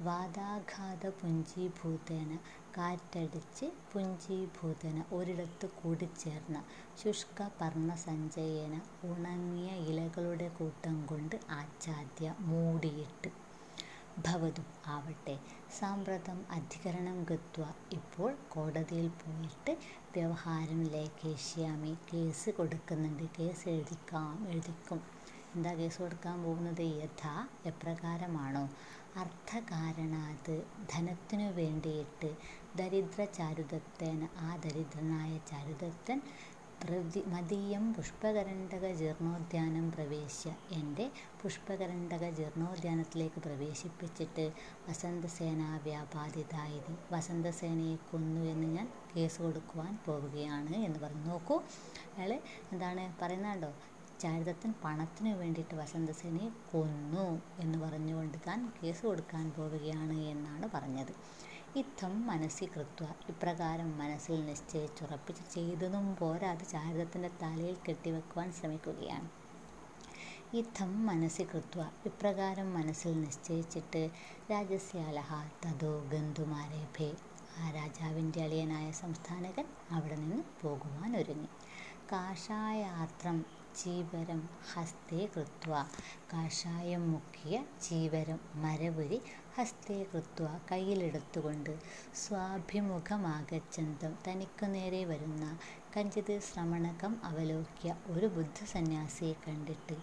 വാതാഘാത 0.00 1.10
പുഞ്ചീഭൂതേന 1.18 2.32
കാറ്റടിച്ച് 2.76 3.66
പുഞ്ചീഭൂതന 3.92 4.96
ഒരിടത്ത് 5.12 5.68
കൂടിച്ചേർന്ന 5.76 6.58
ശുഷ്ക 6.98 7.48
പർണസഞ്ചയേന 7.60 8.74
ഉണങ്ങിയ 9.10 9.70
ഇലകളുടെ 9.90 10.50
കൂട്ടം 10.58 10.98
കൊണ്ട് 11.06 11.38
ആച്ഛാദ്യ 11.52 12.26
മൂടിയിട്ട് 12.48 13.30
ഭവതു 14.18 14.62
ആവട്ടെ. 14.86 15.38
സാമ്പ്രതം 15.78 16.44
അധികരണം 16.50 17.26
ഗത്വ. 17.30 17.64
ഇപ്പോൾ 17.92 18.36
കോടതിയിൽ 18.50 19.08
പോയിട്ട് 19.08 19.76
വ്യവഹാരം 20.16 20.84
ലേഖേഷ്യാമി 20.84 21.96
കേസ് 22.14 22.50
കൊടുക്കുന്നുണ്ട്. 22.50 23.22
കേസ് 23.38 23.68
എഴുതിക്കാം 23.68 24.48
എഴുതിക്കും. 24.48 25.00
എന്താ 25.54 25.74
കേസ് 25.74 25.98
കൊടുക്കാൻ 25.98 26.42
പോകുന്നത്? 26.42 26.82
യഥാ 26.82 27.48
എപ്രകാരമാണോ? 27.66 28.70
അർത്ഥകാരണാത് 29.16 30.62
ധനത്തിനു 30.90 31.50
വേണ്ടിയിട്ട് 31.50 32.36
ദരിദ്ര 32.76 33.24
ചാരുദത്തേന 33.24 34.28
ആ 34.38 34.56
ദരിദ്രനായ 34.56 35.38
ചാരുദത്തൻ 35.38 36.22
പ്രതി 36.86 37.20
മദീയം 37.32 37.84
പുഷ്പകരണ്ടക 37.96 38.86
ജീർണോദ്യാനം 38.92 39.84
പ്രവേശ്യ. 39.90 40.48
എന്റെ 40.78 41.04
പുഷ്പകരണ്ടക 41.42 42.24
ജീർണോദ്യാനത്തിലേക്ക് 42.38 43.40
പ്രവേശിപ്പിച്ചിട്ട് 43.40 44.44
വസന്തസേന 44.88 45.62
വ്യാപാതിതായത് 45.86 46.92
വസന്തസേനയെ 47.12 47.96
കൊന്നു 48.10 48.42
എന്ന് 48.52 48.68
ഞാൻ 48.76 48.88
കേസ് 49.12 49.38
കൊടുക്കുവാൻ 49.42 49.98
പോവുകയാണ് 50.06 50.76
എന്ന് 50.86 51.00
പറഞ്ഞു. 51.04 51.24
നോക്കൂ 51.30 51.56
അയാൾ 52.16 52.32
എന്താണ് 52.72 53.06
പറയുന്നുണ്ടോ 53.22 53.70
ചാരിതത്തിന് 54.20 54.74
പണത്തിന് 54.84 55.32
വേണ്ടിയിട്ട് 55.40 55.74
വസന്തസേനയെ 55.74 56.50
കൊന്നു 56.72 57.26
എന്ന് 57.60 57.78
പറഞ്ഞുകൊണ്ട് 57.78 58.38
താൻ 58.46 58.60
കേസ് 58.78 59.02
കൊടുക്കാൻ 59.06 59.46
പോവുകയാണ് 59.56 60.18
എന്നാണ് 60.34 60.68
പറഞ്ഞത്. 60.76 61.14
ഇത്തം 61.74 62.26
മനസ്സി 62.26 62.64
കൃത്വ. 62.64 63.04
ഇപ്രകാരം 63.28 63.98
മനസ്സിൽ 63.98 64.46
നിശ്ചയിച്ചുറപ്പിച്ച് 64.46 65.42
ചെയ്തതും 65.54 66.16
പോരാ 66.16 66.50
അത് 66.50 66.64
തലയിൽ 67.42 67.76
കെട്ടിവെക്കുവാൻ 67.88 68.52
ശ്രമിക്കുകയാണ്. 68.52 69.28
ഇത്തം 70.52 71.06
മനസ്സി 71.06 71.44
കൃത്വ. 71.44 71.80
ഇപ്രകാരം 72.06 72.74
മനസ്സിൽ 72.74 73.20
നിശ്ചയിച്ചിട്ട് 73.20 74.02
രാജസ്യാലഹ 74.50 75.30
തതോ 75.64 76.00
ഗന്ധുമാരേഭേ. 76.12 77.10
ആ 77.58 77.70
രാജാവിന്റെ 77.70 78.42
അളിയനായ 78.42 78.90
സംസ്ഥാനകൻ 78.92 79.66
അവിടെ 79.90 80.14
നിന്ന് 80.14 80.42
പോകുവാനൊരുങ്ങി. 80.62 81.50
കാഷായാത്രം 82.12 83.36
ചീവരം 83.80 84.48
ഹസ്തേ 84.72 85.26
കൃത്വ. 85.26 85.86
കാഷായം 86.32 87.12
മുക്കിയ 87.12 87.64
ചീവരം 87.82 88.40
മരവുരി 88.54 89.22
ഹസ്തേ 89.56 90.04
കൃത്വ 90.04 90.60
കയ്യിലെടുത്തുകൊണ്ട്. 90.70 91.78
സ്വാഭിമുഖമാകച്ചന്തം 92.14 94.18
തനിക്കു 94.26 94.66
നേരെ 94.66 95.04
വരുന്ന 95.04 95.58
കഞ്ചിത് 95.96 96.40
ശ്രമണകം 96.40 97.20
അവലോക്യ 97.24 97.96
ഒരു 98.06 98.30
ബുദ്ധസന്യാസിയെ 98.36 99.34
കണ്ടിട്ട്. 99.44 99.96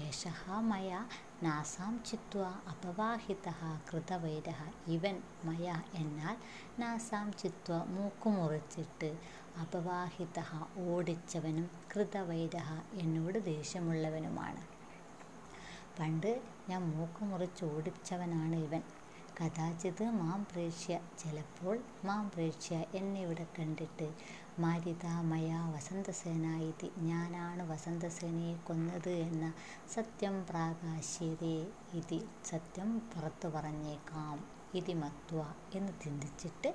ഏഷഹ 0.00 0.60
മയ 0.70 1.06
നാസാം 1.42 2.04
ചിത്വ 2.08 2.42
അപവാഹിത 2.72 3.48
കൃതവൈര 3.88 4.50
ഇവൻ 4.86 5.22
മയ 5.44 5.82
എന്നാൽ 5.94 6.36
നാസാം 6.78 7.32
ചിത്വ 7.32 7.94
മൂക്കുമുറിച്ചിട്ട്. 7.94 9.18
അപവാഹിത 9.56 10.38
ഓടിച്ചവനും 10.86 11.68
കൃതവൈര 11.92 12.56
എന്നോട് 12.94 13.38
ദേഷ്യമുള്ളവനുമാണ്. 13.44 14.62
പണ്ട് 15.98 16.30
ഞാൻ 16.68 16.82
മൂക്ക് 16.90 17.24
മുറിച്ച് 17.24 17.64
ഓടിച്ചവനാണ് 17.64 18.56
ഇവൻ. 18.56 18.82
കഥാചിത് 19.40 20.04
മാം 20.12 20.44
പ്രേക്ഷ്യ 20.44 20.94
ചിലപ്പോൾ 21.18 21.76
മാം 22.04 22.30
പ്രേക്ഷ്യ 22.30 22.84
എന്നെ 22.94 23.20
ഇവിടെ 23.20 23.46
കണ്ടിട്ട് 23.58 24.08
മാരിത 24.58 25.06
മയ 25.22 25.50
വസന്തസേന 25.74 26.46
ഇതി 26.60 26.88
ഞാനാണ് 27.00 27.62
വസന്തസേനയെ 27.62 28.54
കൊന്നത് 28.68 29.10
എന്ന 29.26 29.46
സത്യം 29.94 30.44
പ്രാകാശ്യതേ 30.50 31.56
ഇതി 31.94 32.20
സത്യം 32.44 32.98
പുറത്തു 33.12 33.48
പറഞ്ഞേക്കാം 33.48 34.38
ഇതി 34.74 34.94
മത്വ 34.94 35.38
എന്ന് 35.74 35.92
ചിന്തിച്ചിട്ട് 36.04 36.70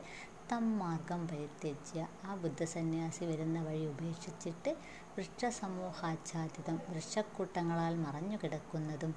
തം 0.49 0.65
മാർഗം 0.79 1.21
പരിത്യജ്യ 1.27 1.99
ആ 2.25 2.33
ബുദ്ധസന്യാസി 2.35 3.23
വരുന്ന 3.25 3.57
വഴി 3.61 3.85
ഉപേക്ഷിച്ചിട്ട് 3.85 4.71
വൃക്ഷസമൂഹാച്ഛാദിതം 5.15 6.77
വൃക്ഷക്കൂട്ടങ്ങളാൽ 6.89 7.93
മറഞ്ഞുകിടക്കുന്നതും 7.95 9.13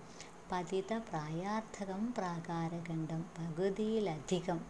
പതിത 0.50 0.92
പ്രായാർത്ഥകം 1.08 2.02
പ്രാകാരഖണ്ഡം 2.12 3.23
പകുതിയിലധികം 3.38 4.61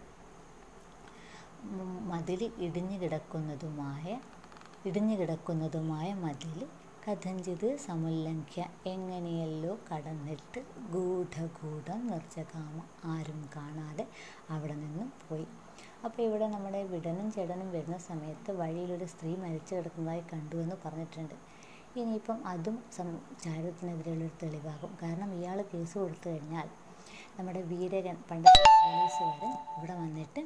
മതിൽ 2.09 2.43
ഇടിഞ്ഞു 2.59 2.99
കിടക്കുന്നതുമായ 2.99 4.09
ഇടിഞ്ഞു 4.85 5.17
കിടക്കുന്നതുമായ 5.17 6.09
മതിൽ 6.17 6.59
കഥഞ്ചിത് 7.09 7.69
സമുല്ലംഘ്യ 7.79 8.63
എങ്ങനെയല്ലോ 8.87 9.79
കടന്നിട്ട് 9.91 10.61
ഗൂഢഗൂഢം 10.95 12.01
നിർജകാമ 12.07 12.83
ആരും 13.13 13.39
കാണാതെ 13.57 14.05
അവിടെ 14.51 14.75
നിന്നും 14.75 15.13
പോയി. 15.23 15.47
അപ്പോൾ 16.05 16.23
ഇവിടെ 16.23 16.47
നമ്മുടെ 16.47 16.83
വിടനും 16.83 17.33
ചേടനും 17.33 17.73
വരുന്ന 17.77 17.99
സമയത്ത് 18.09 18.53
വഴിയിലൊരു 18.53 19.05
സ്ത്രീ 19.05 19.37
മരിച്ചു 19.37 19.73
കിടക്കുന്നതായി 19.75 20.25
കണ്ടു 20.33 20.57
എന്ന് 20.57 20.77
പറഞ്ഞിട്ടുണ്ട്. 20.85 21.35
ഇനിയിപ്പം 21.97 22.47
അതും 22.47 22.77
സം 22.97 23.09
ചാരിത്രത്തിനെതിരെയുള്ളൊരു 23.45 24.37
തെളിവാകും. 24.43 24.99
കാരണം 25.03 25.33
ഇയാൾ 25.41 25.61
കേസ് 25.75 25.99
കൊടുത്തു 25.99 26.29
കഴിഞ്ഞാൽ 26.29 26.69
നമ്മുടെ 27.39 27.63
വീരകൻ 27.63 28.17
പണ്ടത്തെ 28.31 28.65
പോലീസുകാരൻ 28.85 29.53
ഇവിടെ 29.79 29.95
വന്നിട്ട് 30.05 30.41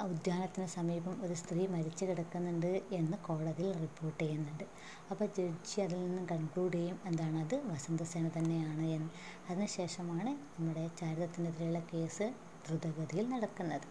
ഉദ്യാനത്തിന് 0.00 0.66
സമീപം 0.66 1.24
ഒരു 1.24 1.34
സ്ത്രീ 1.34 1.66
മരിച്ചു 1.66 2.04
കിടക്കുന്നുണ്ട് 2.04 2.66
എന്ന് 2.92 3.16
കോടതിയിൽ 3.16 3.72
റിപ്പോർട്ട് 3.78 4.24
ചെയ്യുന്നുണ്ട്. 4.24 4.64
അപ്പോൾ 5.10 5.24
ജഡ്ജി 5.26 5.80
അതിൽ 5.80 5.98
നിന്നും 6.06 6.26
കൺക്ലൂഡ് 6.26 6.74
ചെയ്യും 6.74 6.98
എന്താണ് 7.06 7.38
അത്? 7.38 7.54
വസന്തസേന 7.66 8.28
തന്നെയാണ് 8.28 8.86
എന്ന്. 8.86 9.08
അതിനുശേഷമാണ് 9.48 10.30
നമ്മുടെ 10.30 10.90
ചാരുദത്തിനെതിരെയുള്ള 11.00 11.78
കേസ് 11.94 12.32
ദ്രുതഗതിയിൽ 12.66 13.28
നടക്കുന്നത്. 13.28 13.86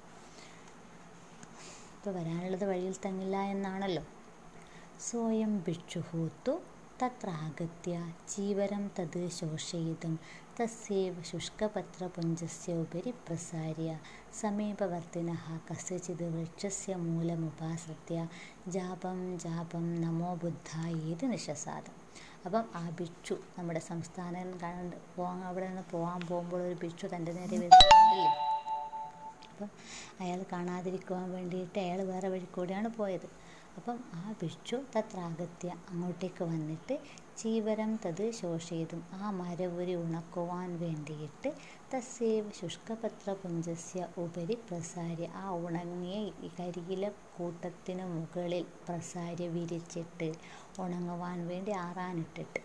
ഇപ്പോൾ 1.96 2.10
വരാനുള്ളത് 2.10 2.64
വഴിയിൽ 2.64 2.96
തങ്ങില്ല 3.06 3.38
എന്നാണല്ലോ. 3.38 4.04
സ്വയം 5.00 5.58
ഭിക്ഷുഹൂത്തു 5.58 6.54
തത്രാഗത്യ 7.00 7.96
ചീവരം 8.30 8.84
തത് 8.98 9.20
ശോഷയിതും 9.38 10.14
തസ്യൈവ 10.58 11.16
ശുഷ്കപത്രപുഞ്ചസ്യ 11.30 12.76
ഉപരി 12.84 13.12
പ്രസാര്യ 13.26 13.90
സമീപവർത്തിനः 14.40 15.44
കസ്യചിത് 15.68 16.26
വൃക്ഷസ്യ 16.36 16.94
മൂലമുപാസത്യ 17.04 18.18
ജാപം 18.76 19.20
ജാപം 19.44 19.86
നമോ 20.04 20.32
ബുദ്ധായ 20.44 20.96
ഇത് 21.14 21.26
നിശസാദം 21.34 21.96
അപ്പം 22.46 22.66
ആ 22.76 22.84
ഭിക്ഷു 23.00 23.38
നമ്മുടെ 23.58 23.82
സംസ്ഥാനം 23.90 24.50
കണ്ട് 24.64 24.98
പോകാൻ 25.16 25.42
അവിടെ 25.50 25.68
നിന്ന് 25.70 25.86
പോകാൻ 25.94 26.22
പോകുമ്പോൾ 26.30 26.62
ഒരു 26.68 26.78
ഭിക്ഷു 26.84 27.08
തന്റെ 27.14 27.34
നേരെ 27.40 27.58
വരുന്നില്ലേ 27.64 28.26
അപ്പം 29.52 29.70
അയാൾ 30.22 30.42
കാണാതിരിക്കുവാൻ 30.52 31.28
വേണ്ടിയിട്ട് 31.36 31.78
അയാൾ 31.86 32.02
വേറെ 32.12 32.28
വഴി 32.34 32.48
കൂടിയാണ് 32.52 32.90
പോയത്. 32.98 33.28
അപ്പം 33.78 33.98
ആ 34.18 34.32
ഭിക്ഷു 34.40 34.78
തത്രാഗത്യ 34.94 35.70
അങ്ങോട്ടേക്ക് 35.90 36.44
വന്നിട്ട് 36.44 36.96
ചീവരം 37.38 37.92
തത് 38.04 38.24
ശോഷയിതും 38.40 39.02
ആ 39.18 39.32
മരവുരി 39.40 39.96
ഉണക്കുവാൻ 39.96 40.70
വേണ്ടിയിട്ട് 40.80 41.50
തസ്സേവ 41.94 42.46
ശുഷ്കപത്രപുഞ്ചസ്യ 42.60 43.94
ഉപരി 44.18 44.56
പ്രസാര്യ. 44.66 45.28
ആ 45.36 45.54
ഉണങ്ങിയ 45.60 46.18
കരിയില 46.58 47.06
കൂട്ടത്തിന് 47.38 48.06
മുകളിൽ 48.16 48.66
പ്രസാര്യ 48.88 49.48
വിരിച്ചിട്ട് 49.56 50.30
ഉണങ്ങുവാൻ 50.80 51.40
വേണ്ടി 51.48 51.74
ആറാനിട്ടിട്ട്. 51.86 52.62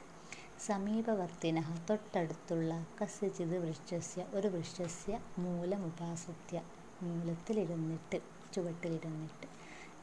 സമീപവർത്തിന 0.60 1.58
തൊട്ടടുത്തുള്ള 1.88 2.72
കസ്യചിത് 2.98 3.56
വൃക്ഷസ്യ 3.64 4.24
ഒരു 4.34 4.48
വൃക്ഷസ്യ 4.48 5.12
മൂലമുപാസത്യ 5.38 6.56
മൂലത്തിലിരുന്നിട്ട് 7.02 8.18
ചുവട്ടിലിരുന്നിട്ട് 8.54 9.46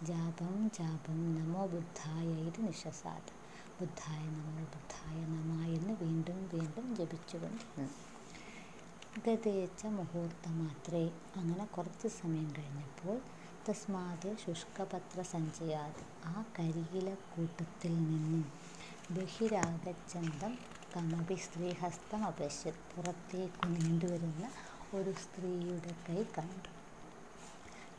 ജാപം 0.07 0.69
ജാപം 0.69 1.17
നമോ 1.35 1.65
ബുദ്ധായ 1.65 2.27
ഇത് 2.39 2.67
നിശസാദ് 2.67 3.33
ബുദ്ധായ 3.79 4.29
നമോ 4.29 4.63
ബുദ്ധായ 4.65 5.25
നമ 5.25 5.65
എന്ന് 5.69 5.93
വീണ്ടും 5.93 6.49
വീണ്ടും 6.53 6.95
ജപിച്ചുകൊണ്ടിരുന്നു. 6.95 7.87
ഗതേച്ച 9.25 9.85
മുഹൂർത്തം 9.87 10.65
മാത്രേ 10.65 11.03
അങ്ങനെ 11.35 11.65
കുറച്ച് 11.65 12.07
സമയം 12.07 12.49
കഴിഞ്ഞപ്പോൾ 12.57 13.17
തസ്മാത് 13.69 14.37
ശുഷ്കപത്ര 14.37 15.21
സഞ്ചയാത് 15.33 16.01
ആ 16.25 16.45
കരിയില 16.59 17.15
കൂട്ടത്തിൽ 17.35 17.93
നിന്നും 18.09 18.45
ബഹിരാഗച്ചന്തം 19.11 20.55
കമപി 20.95 21.35
സ്ത്രീഹസ്തം 21.35 22.25
അപശ്യത് 22.25 22.83
പുറത്തേക്ക് 22.93 23.67
നീണ്ടുവരുന്ന 23.75 24.45
ഒരു 24.93 25.13
സ്ത്രീയുടെ 25.25 25.95
കൈ 26.09 26.23
കണ്ടു. 26.37 26.69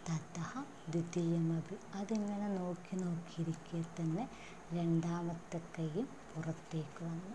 തത്തഹ 0.09 0.50
ദ്വിതീയമപി 0.88 1.76
അതിങ്ങനെ 1.95 2.49
നോക്കി 2.57 2.97
നോക്കിയിരിക്കെ 2.97 3.80
തന്നെ 3.99 4.25
രണ്ടാമത്തെ 4.73 5.61
കൈയും 5.76 6.09
പുറത്തേക്ക് 6.30 7.02
വന്നു. 7.04 7.35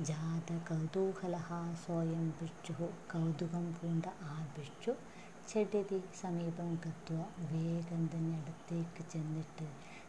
ജാത 0.00 0.50
കൗതൂഹലഹ 0.68 1.48
സ്വയം 1.84 2.26
ഭിക്ഷു 2.40 2.74
കൗതുകം 3.12 3.66
പൂണ്ട 3.72 4.06
ആ 4.30 4.34
ഭിക്ഷു 4.56 4.92
ചെടിതി 5.48 6.00
സമീപം 6.22 6.70
കത്തുക 6.76 7.20
വേഗം 7.52 8.02
തന്നെ 8.06 8.36
അടുത്തേക്ക് 8.38 9.02
ചെന്നിട്ട് 9.12 9.66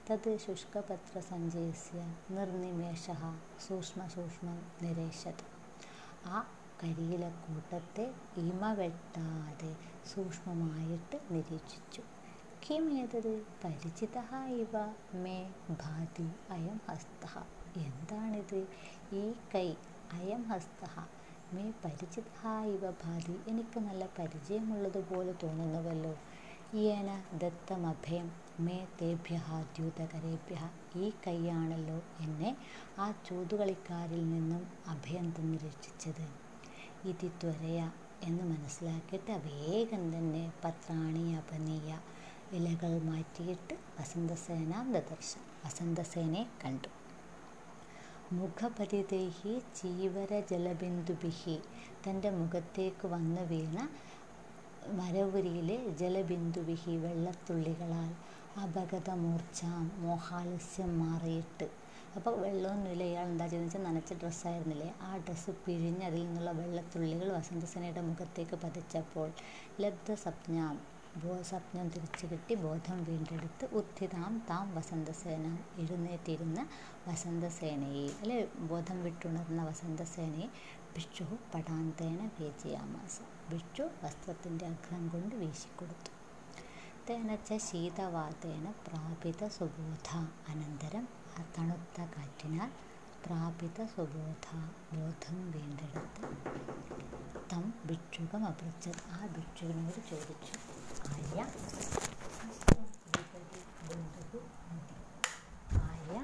തത് 0.09 0.31
ശുഷ്കപത്ര 0.37 1.19
സഞ്ചയസ്യ 1.29 1.99
നിർനിമേഷ 2.31 3.05
സൂക്ഷ്മ 3.67 4.07
സൂക്ഷ്മം 4.07 4.57
നിരേശത്. 4.83 5.43
ആ 6.27 6.37
കരിയിലക്കൂട്ടത്തെ 6.83 8.05
ഇമ 8.37 8.73
വെട്ടാതെ 8.73 9.75
സൂക്ഷ്മമായിട്ട് 10.05 11.17
നിരീക്ഷിച്ചു. 11.31 12.01
കിം 12.63 12.99
ഏതത്? 12.99 13.33
പരിചിത 13.63 14.17
ഇവ 14.61 14.73
മേ 15.13 15.37
ഭാതി 15.81 16.27
അയം 16.51 16.81
ഹസ്ത 16.89 17.23
എന്താണിത്? 17.77 18.59
ഈ 19.13 19.33
കൈ 19.55 19.67
അയം 20.13 20.43
ഹസ്ത 20.43 20.81
മേ 21.53 21.73
പരിചിത 21.85 22.29
ഇവ 22.65 22.91
ഭാതി. 23.03 23.39
എനിക്ക് 23.47 23.79
നല്ല 23.79 24.05
പരിചയമുള്ളതുപോലെ 24.19 25.35
തോന്നുന്നുവല്ലോ. 25.43 26.13
യേന 26.75 27.09
ദത്തമഭയം 27.33 28.27
മേ 28.59 28.87
തേഭ്യ 29.01 29.37
ദ്യൂതകരേഭ്യ 29.75 30.57
ഈ 30.95 31.13
കൈയാണല്ലോ 31.27 32.03
എന്നെ 32.19 32.57
ആ 32.99 33.11
ചൂതുകളിക്കാരിൽ 33.11 34.29
നിന്നും 34.29 34.67
അഭയം 34.87 35.29
തന്നു 35.31 35.57
രക്ഷിച്ചത് 35.57 36.25
ഇതി 37.03 37.27
ത്വരയ 37.41 37.79
എന്ന് 38.23 38.43
മനസ്സിലാക്കിയിട്ട് 38.43 39.33
വേഗം 39.47 40.03
തന്നെ 40.13 40.51
പത്രാണി 40.63 41.33
അപനീയ 41.33 41.89
ഇലകൾ 42.53 42.93
മാറ്റിയിട്ട് 43.03 43.75
വസന്തസേന 43.97 44.83
ദദർശ 44.91 45.31
വസന്തസേനയെ 45.65 46.43
കണ്ടു. 46.63 46.89
മുഖപരിതൈഹി 48.31 49.53
ചീവര 49.75 50.39
ജലബിന്ദുബിഹി 50.51 51.57
തന്റെ 52.07 52.31
മുഖത്തേക്ക് 52.31 53.07
വന്നു 53.07 53.43
വീണ 53.43 53.77
മരവുരിയിലെ 54.97 55.77
ജലബിന്ദുവിഹി 56.01 56.95
വെള്ളത്തുള്ളികളാൽ 56.97 58.11
അപഗത 58.63 59.09
മൂർച്ച 59.23 59.61
മോഹാലസ്യം 59.99 60.99
മാറിയിട്ട് 60.99 61.67
അപ്പോൾ 62.17 62.33
വെള്ളമൊന്നുമില്ല. 62.43 63.03
ഇയാൾ 63.11 63.25
എന്താ 63.31 63.45
ചെയ്തെന്ന് 63.45 63.67
വെച്ചാൽ 63.67 63.83
നനച്ച 63.87 64.13
ഡ്രസ്സായിരുന്നില്ലേ 64.21 64.89
ആ 65.07 65.17
ഡ്രസ്സ് 65.17 65.51
പിഴിഞ്ഞ് 65.65 66.05
അതിൽ 66.05 66.21
നിന്നുള്ള 66.25 66.51
വെള്ളത്തുള്ളികൾ 66.59 67.27
വസന്തസേനയുടെ 67.37 68.03
മുഖത്തേക്ക് 68.09 68.55
പതിച്ചപ്പോൾ 68.63 69.27
ലബ്ധ 69.83 70.11
സ്വപ്നം 70.23 70.77
സ്വപ്നം 71.49 71.85
തിരിച്ചു 71.93 72.25
കിട്ടി. 72.31 72.55
ബോധം 72.63 72.97
വീണ്ടെടുത്ത് 73.03 73.65
ഉത്ഥിതാം 73.79 74.33
താം 74.49 74.75
വസന്തസേന 74.75 75.45
എഴുന്നേറ്റിരുന്ന 75.81 76.59
വസന്തസേനയെ 77.07 78.07
അല്ലെ 78.21 78.37
ബോധം 78.71 78.97
വിട്ടുണർന്ന 79.03 79.63
വസന്തസേനയെ 79.69 80.47
ഭിക്ഷു 80.95 81.25
പടാന്തേന 81.53 82.19
വേചയാമാസ 82.39 83.15
ഭിക്ഷു 83.51 83.87
വസ്ത്രത്തിന്റെ 84.03 84.65
അഗ്രം 84.65 85.07
കൊണ്ട് 85.07 85.35
വീശിക്കൊടുത്തു. 85.35 86.11
തേനച്ച 87.09 87.53
ശീതവാതേന 87.67 88.67
പ്രാപിത 88.87 89.41
സുബോധ 89.57 90.09
അനന്തരം 90.53 91.05
തണുത്ത 91.53 92.07
കാറ്റിനാൽ 92.13 92.71
പ്രാപിത 93.25 93.85
സുബോധ 93.87 94.47
ബോധം 94.91 95.37
വീണ്ടെടുത്ത് 95.51 96.23
തം 97.49 97.65
ഭിക്ഷുകം 97.87 98.43
അപൃച്ചത് 98.45 99.01
ആ 99.11 99.27
ഭിക്ഷുവിനോട് 99.35 99.99
ചോദിച്ചു 100.09 100.55
ആര്യ 101.09 101.41
ആര്യ 105.85 106.17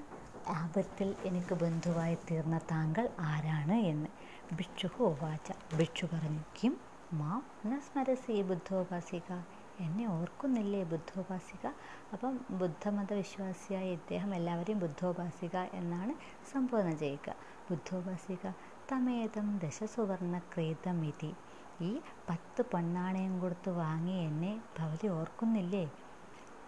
ആപത്തിൽ 0.55 1.09
എനിക്ക് 1.25 1.55
ബന്ധുവായി 1.55 2.17
തീർന്ന 2.29 2.57
താങ്കൾ 2.71 3.05
ആരാണ് 3.27 3.77
എന്ന് 3.91 4.09
ഭിക്ഷുഹു 4.57 5.03
ഉവാച 5.09 5.47
ഭിക്ഷു 5.77 6.05
പറഞ്ഞു 6.07 6.43
കിം? 6.57 6.73
മാം? 7.13 7.41
ന 7.65 7.79
സ്മരസി 7.85 8.35
ബുദ്ധോപാസിക. 8.49 9.29
എന്നെ 9.79 10.05
ഓർക്കുന്നില്ലേ 10.09 10.83
ബുദ്ധോപാസിക? 10.83 11.63
അപ്പം 12.13 12.33
ബുദ്ധമത 12.51 13.13
വിശ്വാസിയായ 13.13 13.87
ഇദ്ദേഹം 13.97 14.35
എല്ലാവരെയും 14.35 14.79
ബുദ്ധോപാസിക 14.79 15.55
എന്നാണ് 15.73 16.13
സംബോധന 16.51 16.93
ചെയ്യുക. 16.95 17.29
ബുദ്ധോപാസിക 17.69 18.43
തമേതം 18.91 19.47
ദശസുവർണ 19.63 20.35
ക്രീതമിതി 20.53 21.31
ഈ 21.81 21.91
പത്ത് 22.29 22.61
പൊന്നാണയം 22.71 23.39
കൊടുത്ത് 23.39 23.71
വാങ്ങി 23.81 24.17
എന്നെ 24.27 24.53
ഭവതി 24.79 25.07
ഓർക്കുന്നില്ലേ? 25.09 25.85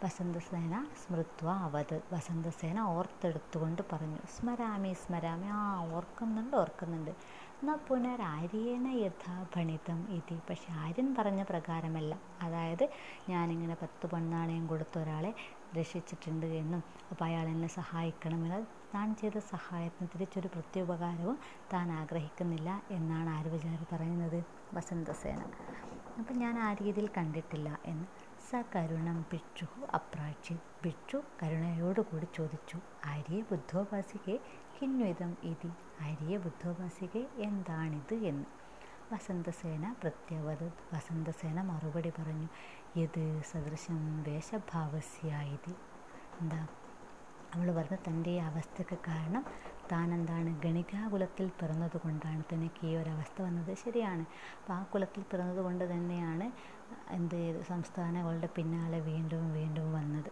വസന്തസേന 0.02 0.74
സ്മൃത്വ 1.02 1.48
അവത്. 1.68 1.98
വസന്തസേന 2.14 2.80
ഓർത്തെടുത്തുകൊണ്ട് 2.96 3.82
പറഞ്ഞു 3.92 4.22
സ്മരാമി 4.36 4.92
സ്മരാമി. 5.04 5.48
ആ 5.56 5.62
ഓർക്കുന്നുണ്ട് 5.94 6.56
ഓർക്കുന്നുണ്ട്. 6.58 7.14
എന്നാൽ 7.62 7.78
പുനരാര്യേണ 7.88 8.88
യഥാ 8.98 9.46
ഭണിതം 9.56 10.00
ഇതി. 10.10 10.42
പക്ഷെ 10.50 10.74
ആര്യൻ 10.74 11.16
പറഞ്ഞ 11.18 11.44
പ്രകാരമല്ല. 11.44 12.14
അതായത് 12.42 12.86
ഞാനിങ്ങനെ 13.30 13.76
പത്ത് 13.82 14.08
പൊന്നാണയം 14.08 14.68
കൊടുത്ത 14.68 15.00
ഒരാളെ 15.00 15.32
രക്ഷിച്ചിട്ടുണ്ട് 15.78 16.46
എന്നും 16.62 16.82
അപ്പോൾ 17.12 17.26
അയാൾ 17.26 17.48
എന്നെ 17.50 17.68
സഹായിക്കണമെന്ന്. 17.78 18.60
താൻ 18.94 19.16
ചെയ്ത 19.16 19.38
സഹായത്തിന് 19.54 20.08
തിരിച്ചൊരു 20.14 20.48
പ്രത്യുപകാരവും 20.48 21.38
താൻ 21.74 21.92
ആഗ്രഹിക്കുന്നില്ല 21.92 22.70
എന്നാണ് 22.92 23.30
ആര് 23.30 23.48
വിചാരി 23.48 23.88
പറയുന്നത് 23.92 24.40
വസന്തസേന. 24.74 25.42
അപ്പം 26.18 26.36
ഞാൻ 26.38 26.60
ആ 26.60 26.74
രീതിയിൽ 26.74 27.08
കണ്ടിട്ടില്ല 27.18 27.80
എന്ന്. 27.86 28.06
സകരുണം 28.52 29.26
ഭിക്ഷു 29.32 29.66
അപ്രാക്ഷി 29.94 30.56
ഭിക്ഷു 30.86 31.24
കരുണയോടുകൂടി 31.44 32.28
ചോദിച്ചു. 32.36 32.78
ആര്യ 33.06 33.42
ബുദ്ധോപാസികെ 33.42 34.36
കിന്വിതം 34.76 35.38
ഇതി. 35.44 35.72
ആര്യ 36.02 36.38
ബുദ്ധോപാസികെ 36.38 37.24
എന്താണിത് 37.40 38.14
എന്ന്. 38.24 38.48
വസന്തസേന 39.12 39.96
പ്രത്യവത്. 40.04 40.68
വസന്തസേന 40.94 41.62
മറുപടി 41.62 42.10
പറഞ്ഞു 42.10 42.50
യത് 42.98 43.42
സദൃശം 43.52 44.24
വേഷഭാവസ്യ 44.24 45.32
ഇത്. 45.48 45.74
എന്താ? 46.42 46.62
അവൾ 47.54 47.72
പറഞ്ഞ 47.72 47.96
തന്റെ 48.08 48.40
അവസ്ഥയ്ക്ക് 48.42 48.98
കാരണം 49.08 49.44
താൻ 49.92 50.14
എന്താണ് 50.14 50.62
ഗണികാകുലത്തിൽ 50.62 51.52
പിറന്നതുകൊണ്ടാണ് 51.62 52.44
തനിക്ക് 52.54 52.88
ഈ 52.88 52.96
ഒരു 52.96 53.10
അവസ്ഥ 53.10 53.42
വന്നത്. 53.42 53.76
ശരിയാണ്. 53.76 54.24
അപ്പോൾ 54.60 54.74
ആ 54.74 54.84
കുലത്തിൽ 54.84 55.24
പിറന്നത് 55.32 55.58
കൊണ്ട് 55.58 55.92
തന്നെയാണ് 55.94 56.48
എന്ത് 57.10 57.38
സംസ്ഥാനങ്ങളുടെ 57.64 58.50
പിന്നാലെ 58.56 59.00
വീണ്ടും 59.00 59.54
വീണ്ടും 59.54 59.94
വന്നത്. 59.94 60.32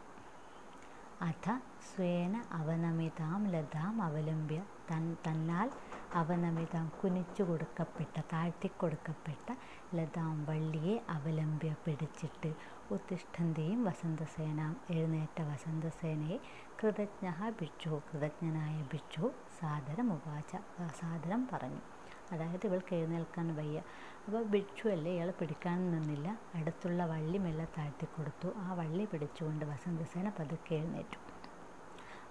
അഥ 1.22 1.48
സ്വേന 1.90 2.44
അവനമിതാം 2.52 3.48
ലതാം 3.48 4.02
അവലംബ്യ 4.02 4.60
തൻ 4.92 5.18
തന്നാൽ 5.28 5.68
അവനമിതാം 6.16 6.90
കുനിച്ചു 7.02 7.44
കൊടുക്കപ്പെട്ട 7.44 8.22
താഴ്ത്തിക്കൊടുക്കപ്പെട്ട 8.34 9.48
ലതാം 9.96 10.46
വള്ളിയെ 10.46 11.02
അവലംബ്യ 11.10 11.76
പിടിച്ചിട്ട് 11.86 12.52
ഉത്തിഷ്ഠന്തിയും 12.92 13.84
വസന്തസേന 13.84 14.62
എഴുന്നേറ്റ 14.90 15.42
വസന്തസേനയെ 15.42 16.38
കൃതജ്ഞ 16.82 17.28
ഭിക്ഷു 17.62 18.02
കൃതജ്ഞനായ 18.10 18.82
ഭിക്ഷു 18.94 19.26
സാദരം 19.60 20.14
ഉപാച 20.14 20.52
സാദരം 21.02 21.48
പറഞ്ഞു. 21.54 21.82
അതായത് 22.32 22.68
ഇവൾക്ക് 22.68 22.96
എഴുന്നേൽക്കാൻ 22.96 23.56
വയ്യ. 23.56 23.80
അപ്പോൾ 24.28 24.44
ഭിക്ഷു 24.44 24.88
അല്ലേ 24.88 25.12
ഇയാൾ 25.14 25.32
പിടിക്കാൻ 25.32 25.92
നിന്നില്ല. 25.92 26.28
അടുത്തുള്ള 26.56 27.06
വള്ളി 27.06 27.38
മെല്ലെ 27.38 27.68
താഴ്ത്തിക്കൊടുത്തു. 27.78 28.54
ആ 28.58 28.74
വള്ളി 28.74 29.06
പിടിച്ചുകൊണ്ട് 29.06 29.66
വസന്തസേന 29.66 30.30
പതുക്കെ 30.40 30.76
എഴുന്നേറ്റു. 30.76 31.20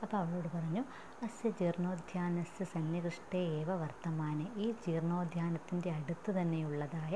അപ്പോൾ 0.05 0.17
അവളോട് 0.17 0.49
പറഞ്ഞു 0.55 0.83
അസ്യ 1.27 1.51
ജീർണോദ്യാനസ്യ 1.59 2.65
സന്നികൃഷ്ടേ 2.73 3.41
ഏവ 3.59 3.71
വർത്തമാനെ. 3.83 4.47
ഈ 4.65 4.67
ജീർണോദ്യാനത്തിന്റെ 4.85 5.91
അടുത്ത് 5.99 6.31
തന്നെയുള്ളതായ 6.39 7.15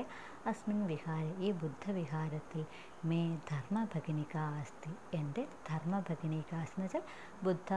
അസ്മിൻ 0.50 0.80
വിഹാര 0.92 1.24
ഈ 1.46 1.50
ബുദ്ധവിഹാരത്തിൽ 1.62 2.62
മേ 3.10 3.20
ധർമ്മഭഗിനിക 3.50 4.36
അസ്തി 4.60 4.92
എന്റെ 5.20 5.44
ധർമ്മഭഗിനിക 5.70 6.52
എന്ന് 6.64 6.84
വെച്ചാൽ 6.84 7.04
ബുദ്ധ 7.42 7.70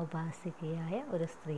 ഉപാസികയായ 0.00 0.96
ഒരു 1.14 1.26
സ്ത്രീ 1.34 1.54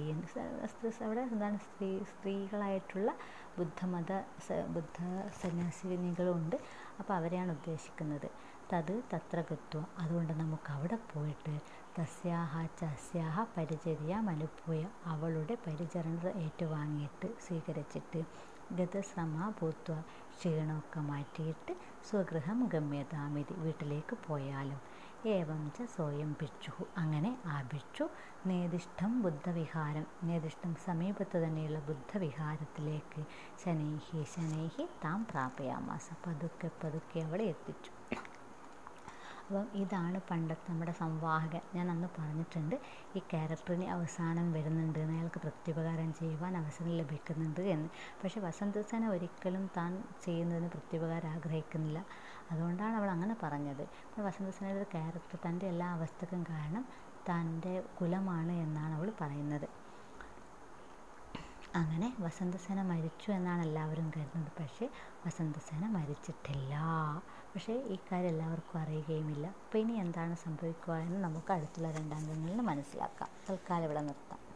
അവിടെ 1.07 1.22
എന്താണ് 1.29 1.59
സ്ത്രീ 1.64 1.88
സ്ത്രീകളായിട്ടുള്ള 2.11 3.11
ബുദ്ധമത 3.59 4.12
ബുദ്ധ 4.76 4.98
സന്യാസിനികളുണ്ട്. 5.42 6.57
അപ്പോൾ 7.00 7.14
അവരെയാണ് 7.14 7.53
ഉദ്ദേശിക്കുന്നത് 7.59 8.29
തത് 8.72 8.94
തത്ര 9.12 9.38
ഗത്വ 9.48 9.79
അതുകൊണ്ട് 10.03 10.33
നമുക്ക് 10.42 10.70
അവിടെ 10.76 10.98
പോയിട്ട് 11.12 11.55
തസ്യാഹ 11.96 12.53
ചസ്യാഹ 12.81 13.44
പരിചര്യ 13.55 14.12
മനുപ്പോയ. 14.26 14.81
അവളുടെ 15.05 15.55
പരിചരണ 15.64 16.12
ഏറ്റുവാങ്ങിയിട്ട് 16.42 17.29
സ്വീകരിച്ചിട്ട് 17.40 18.20
ഗതശ്രമ 18.70 19.37
ഭൂത്വ 19.59 19.94
ക്ഷീണമൊക്കെ 20.33 21.00
മാറ്റിയിട്ട് 21.09 21.72
സ്വഗൃഹം 22.05 22.59
ഗമ്യതാമിതി 22.72 23.55
വീട്ടിലേക്ക് 23.57 24.16
പോയാലും 24.26 24.81
ഏവം 25.29 25.62
ച 25.70 25.87
സ്വയം 25.94 26.31
ഭിക്ഷു. 26.40 26.72
അങ്ങനെ 26.96 27.33
ആ 27.46 27.62
ഭിക്ഷു 27.72 28.05
നേതിഷ്ഠം 28.46 29.22
ബുദ്ധവിഹാരം. 29.22 30.07
നേതിഷ്ഠം 30.22 30.74
സമീപത്ത് 30.87 31.38
തന്നെയുള്ള 31.44 31.81
ബുദ്ധവിഹാരത്തിലേക്ക് 31.88 33.24
ശനൈഹി 33.64 34.22
ശനൈഹി 34.35 34.87
താം 35.05 35.22
പ്രാപയാമാസ. 35.33 36.09
പതുക്കെ 36.26 36.70
പതുക്കെ 36.83 37.20
അവളെ 37.20 37.46
എത്തിച്ചു. 37.55 37.92
അപ്പം 39.51 39.69
ഇതാണ് 39.75 40.21
പണ്ടത്തെ 40.31 40.71
നമ്മുടെ 40.71 40.93
സംവാഹകൻ. 40.93 41.61
ഞാൻ 41.75 41.91
അന്ന് 41.91 42.09
പറഞ്ഞിട്ടുണ്ട് 42.19 42.75
ഈ 43.17 43.21
ക്യാരക്ടറിന് 43.31 43.85
അവസാനം 43.91 44.53
വരുന്നുണ്ട് 44.53 44.99
അയാൾക്ക് 44.99 45.39
പ്രത്യുപകാരം 45.39 46.13
ചെയ്യുവാൻ 46.13 46.57
അവസരം 46.57 46.91
ലഭിക്കുന്നുണ്ട് 46.91 47.61
എന്ന്. 47.75 47.89
പക്ഷേ 48.21 48.41
വസന്തസേന 48.41 49.09
ഒരിക്കലും 49.09 49.71
താൻ 49.77 49.91
ചെയ്യുന്നതിന് 50.25 50.69
പ്രത്യുപകാരം 50.69 51.31
ആഗ്രഹിക്കുന്നില്ല. 51.31 51.99
അതുകൊണ്ടാണ് 52.51 52.97
അവൾ 52.97 53.11
അങ്ങനെ 53.11 53.37
പറഞ്ഞത്. 53.43 53.83
അപ്പോൾ 54.07 54.23
വസന്തസേനയുടെ 54.23 54.87
ക്യാരക്ടർ 54.95 55.39
തന്റെ 55.47 55.67
എല്ലാ 55.67 55.89
അവസ്ഥക്കും 55.97 56.43
കാരണം 56.51 56.85
തന്റെ 57.31 57.75
കുലമാണ് 58.01 58.53
എന്നാണ് 58.67 58.95
അവൾ 58.95 59.13
പറയുന്നത്. 59.21 59.69
അങ്ങനെ 61.75 62.15
വസന്തസേന 62.21 62.83
മരിച്ചു 62.83 63.31
എന്നാണ് 63.31 63.63
എല്ലാവരും 63.63 64.13
കരുതുന്നത്. 64.17 64.53
പക്ഷേ 64.61 64.87
വസന്തസേന 65.27 65.85
മരിച്ചിട്ടില്ല. 65.99 66.75
പക്ഷേ 67.55 67.75
ഈ 67.93 67.97
കാര്യം 67.97 68.29
എല്ലാവർക്കും 68.29 68.77
അറിയുകയുമില്ല. 68.81 69.47
അപ്പോൾ 69.65 69.79
ഇനി 69.79 69.93
എന്താണ് 69.93 70.35
സംഭവിക്കുക 70.37 70.95
എന്ന് 71.07 71.21
നമുക്ക് 71.25 71.53
അടുത്തുള്ള 71.53 71.91
രണ്ടാംഗങ്ങളിൽ 71.91 72.61
മനസ്സിലാക്കാം. 72.61 73.31
തൽക്കാലം 73.49 73.85
ഇവിടെ 73.85 74.01
നിർത്താം. 74.01 74.39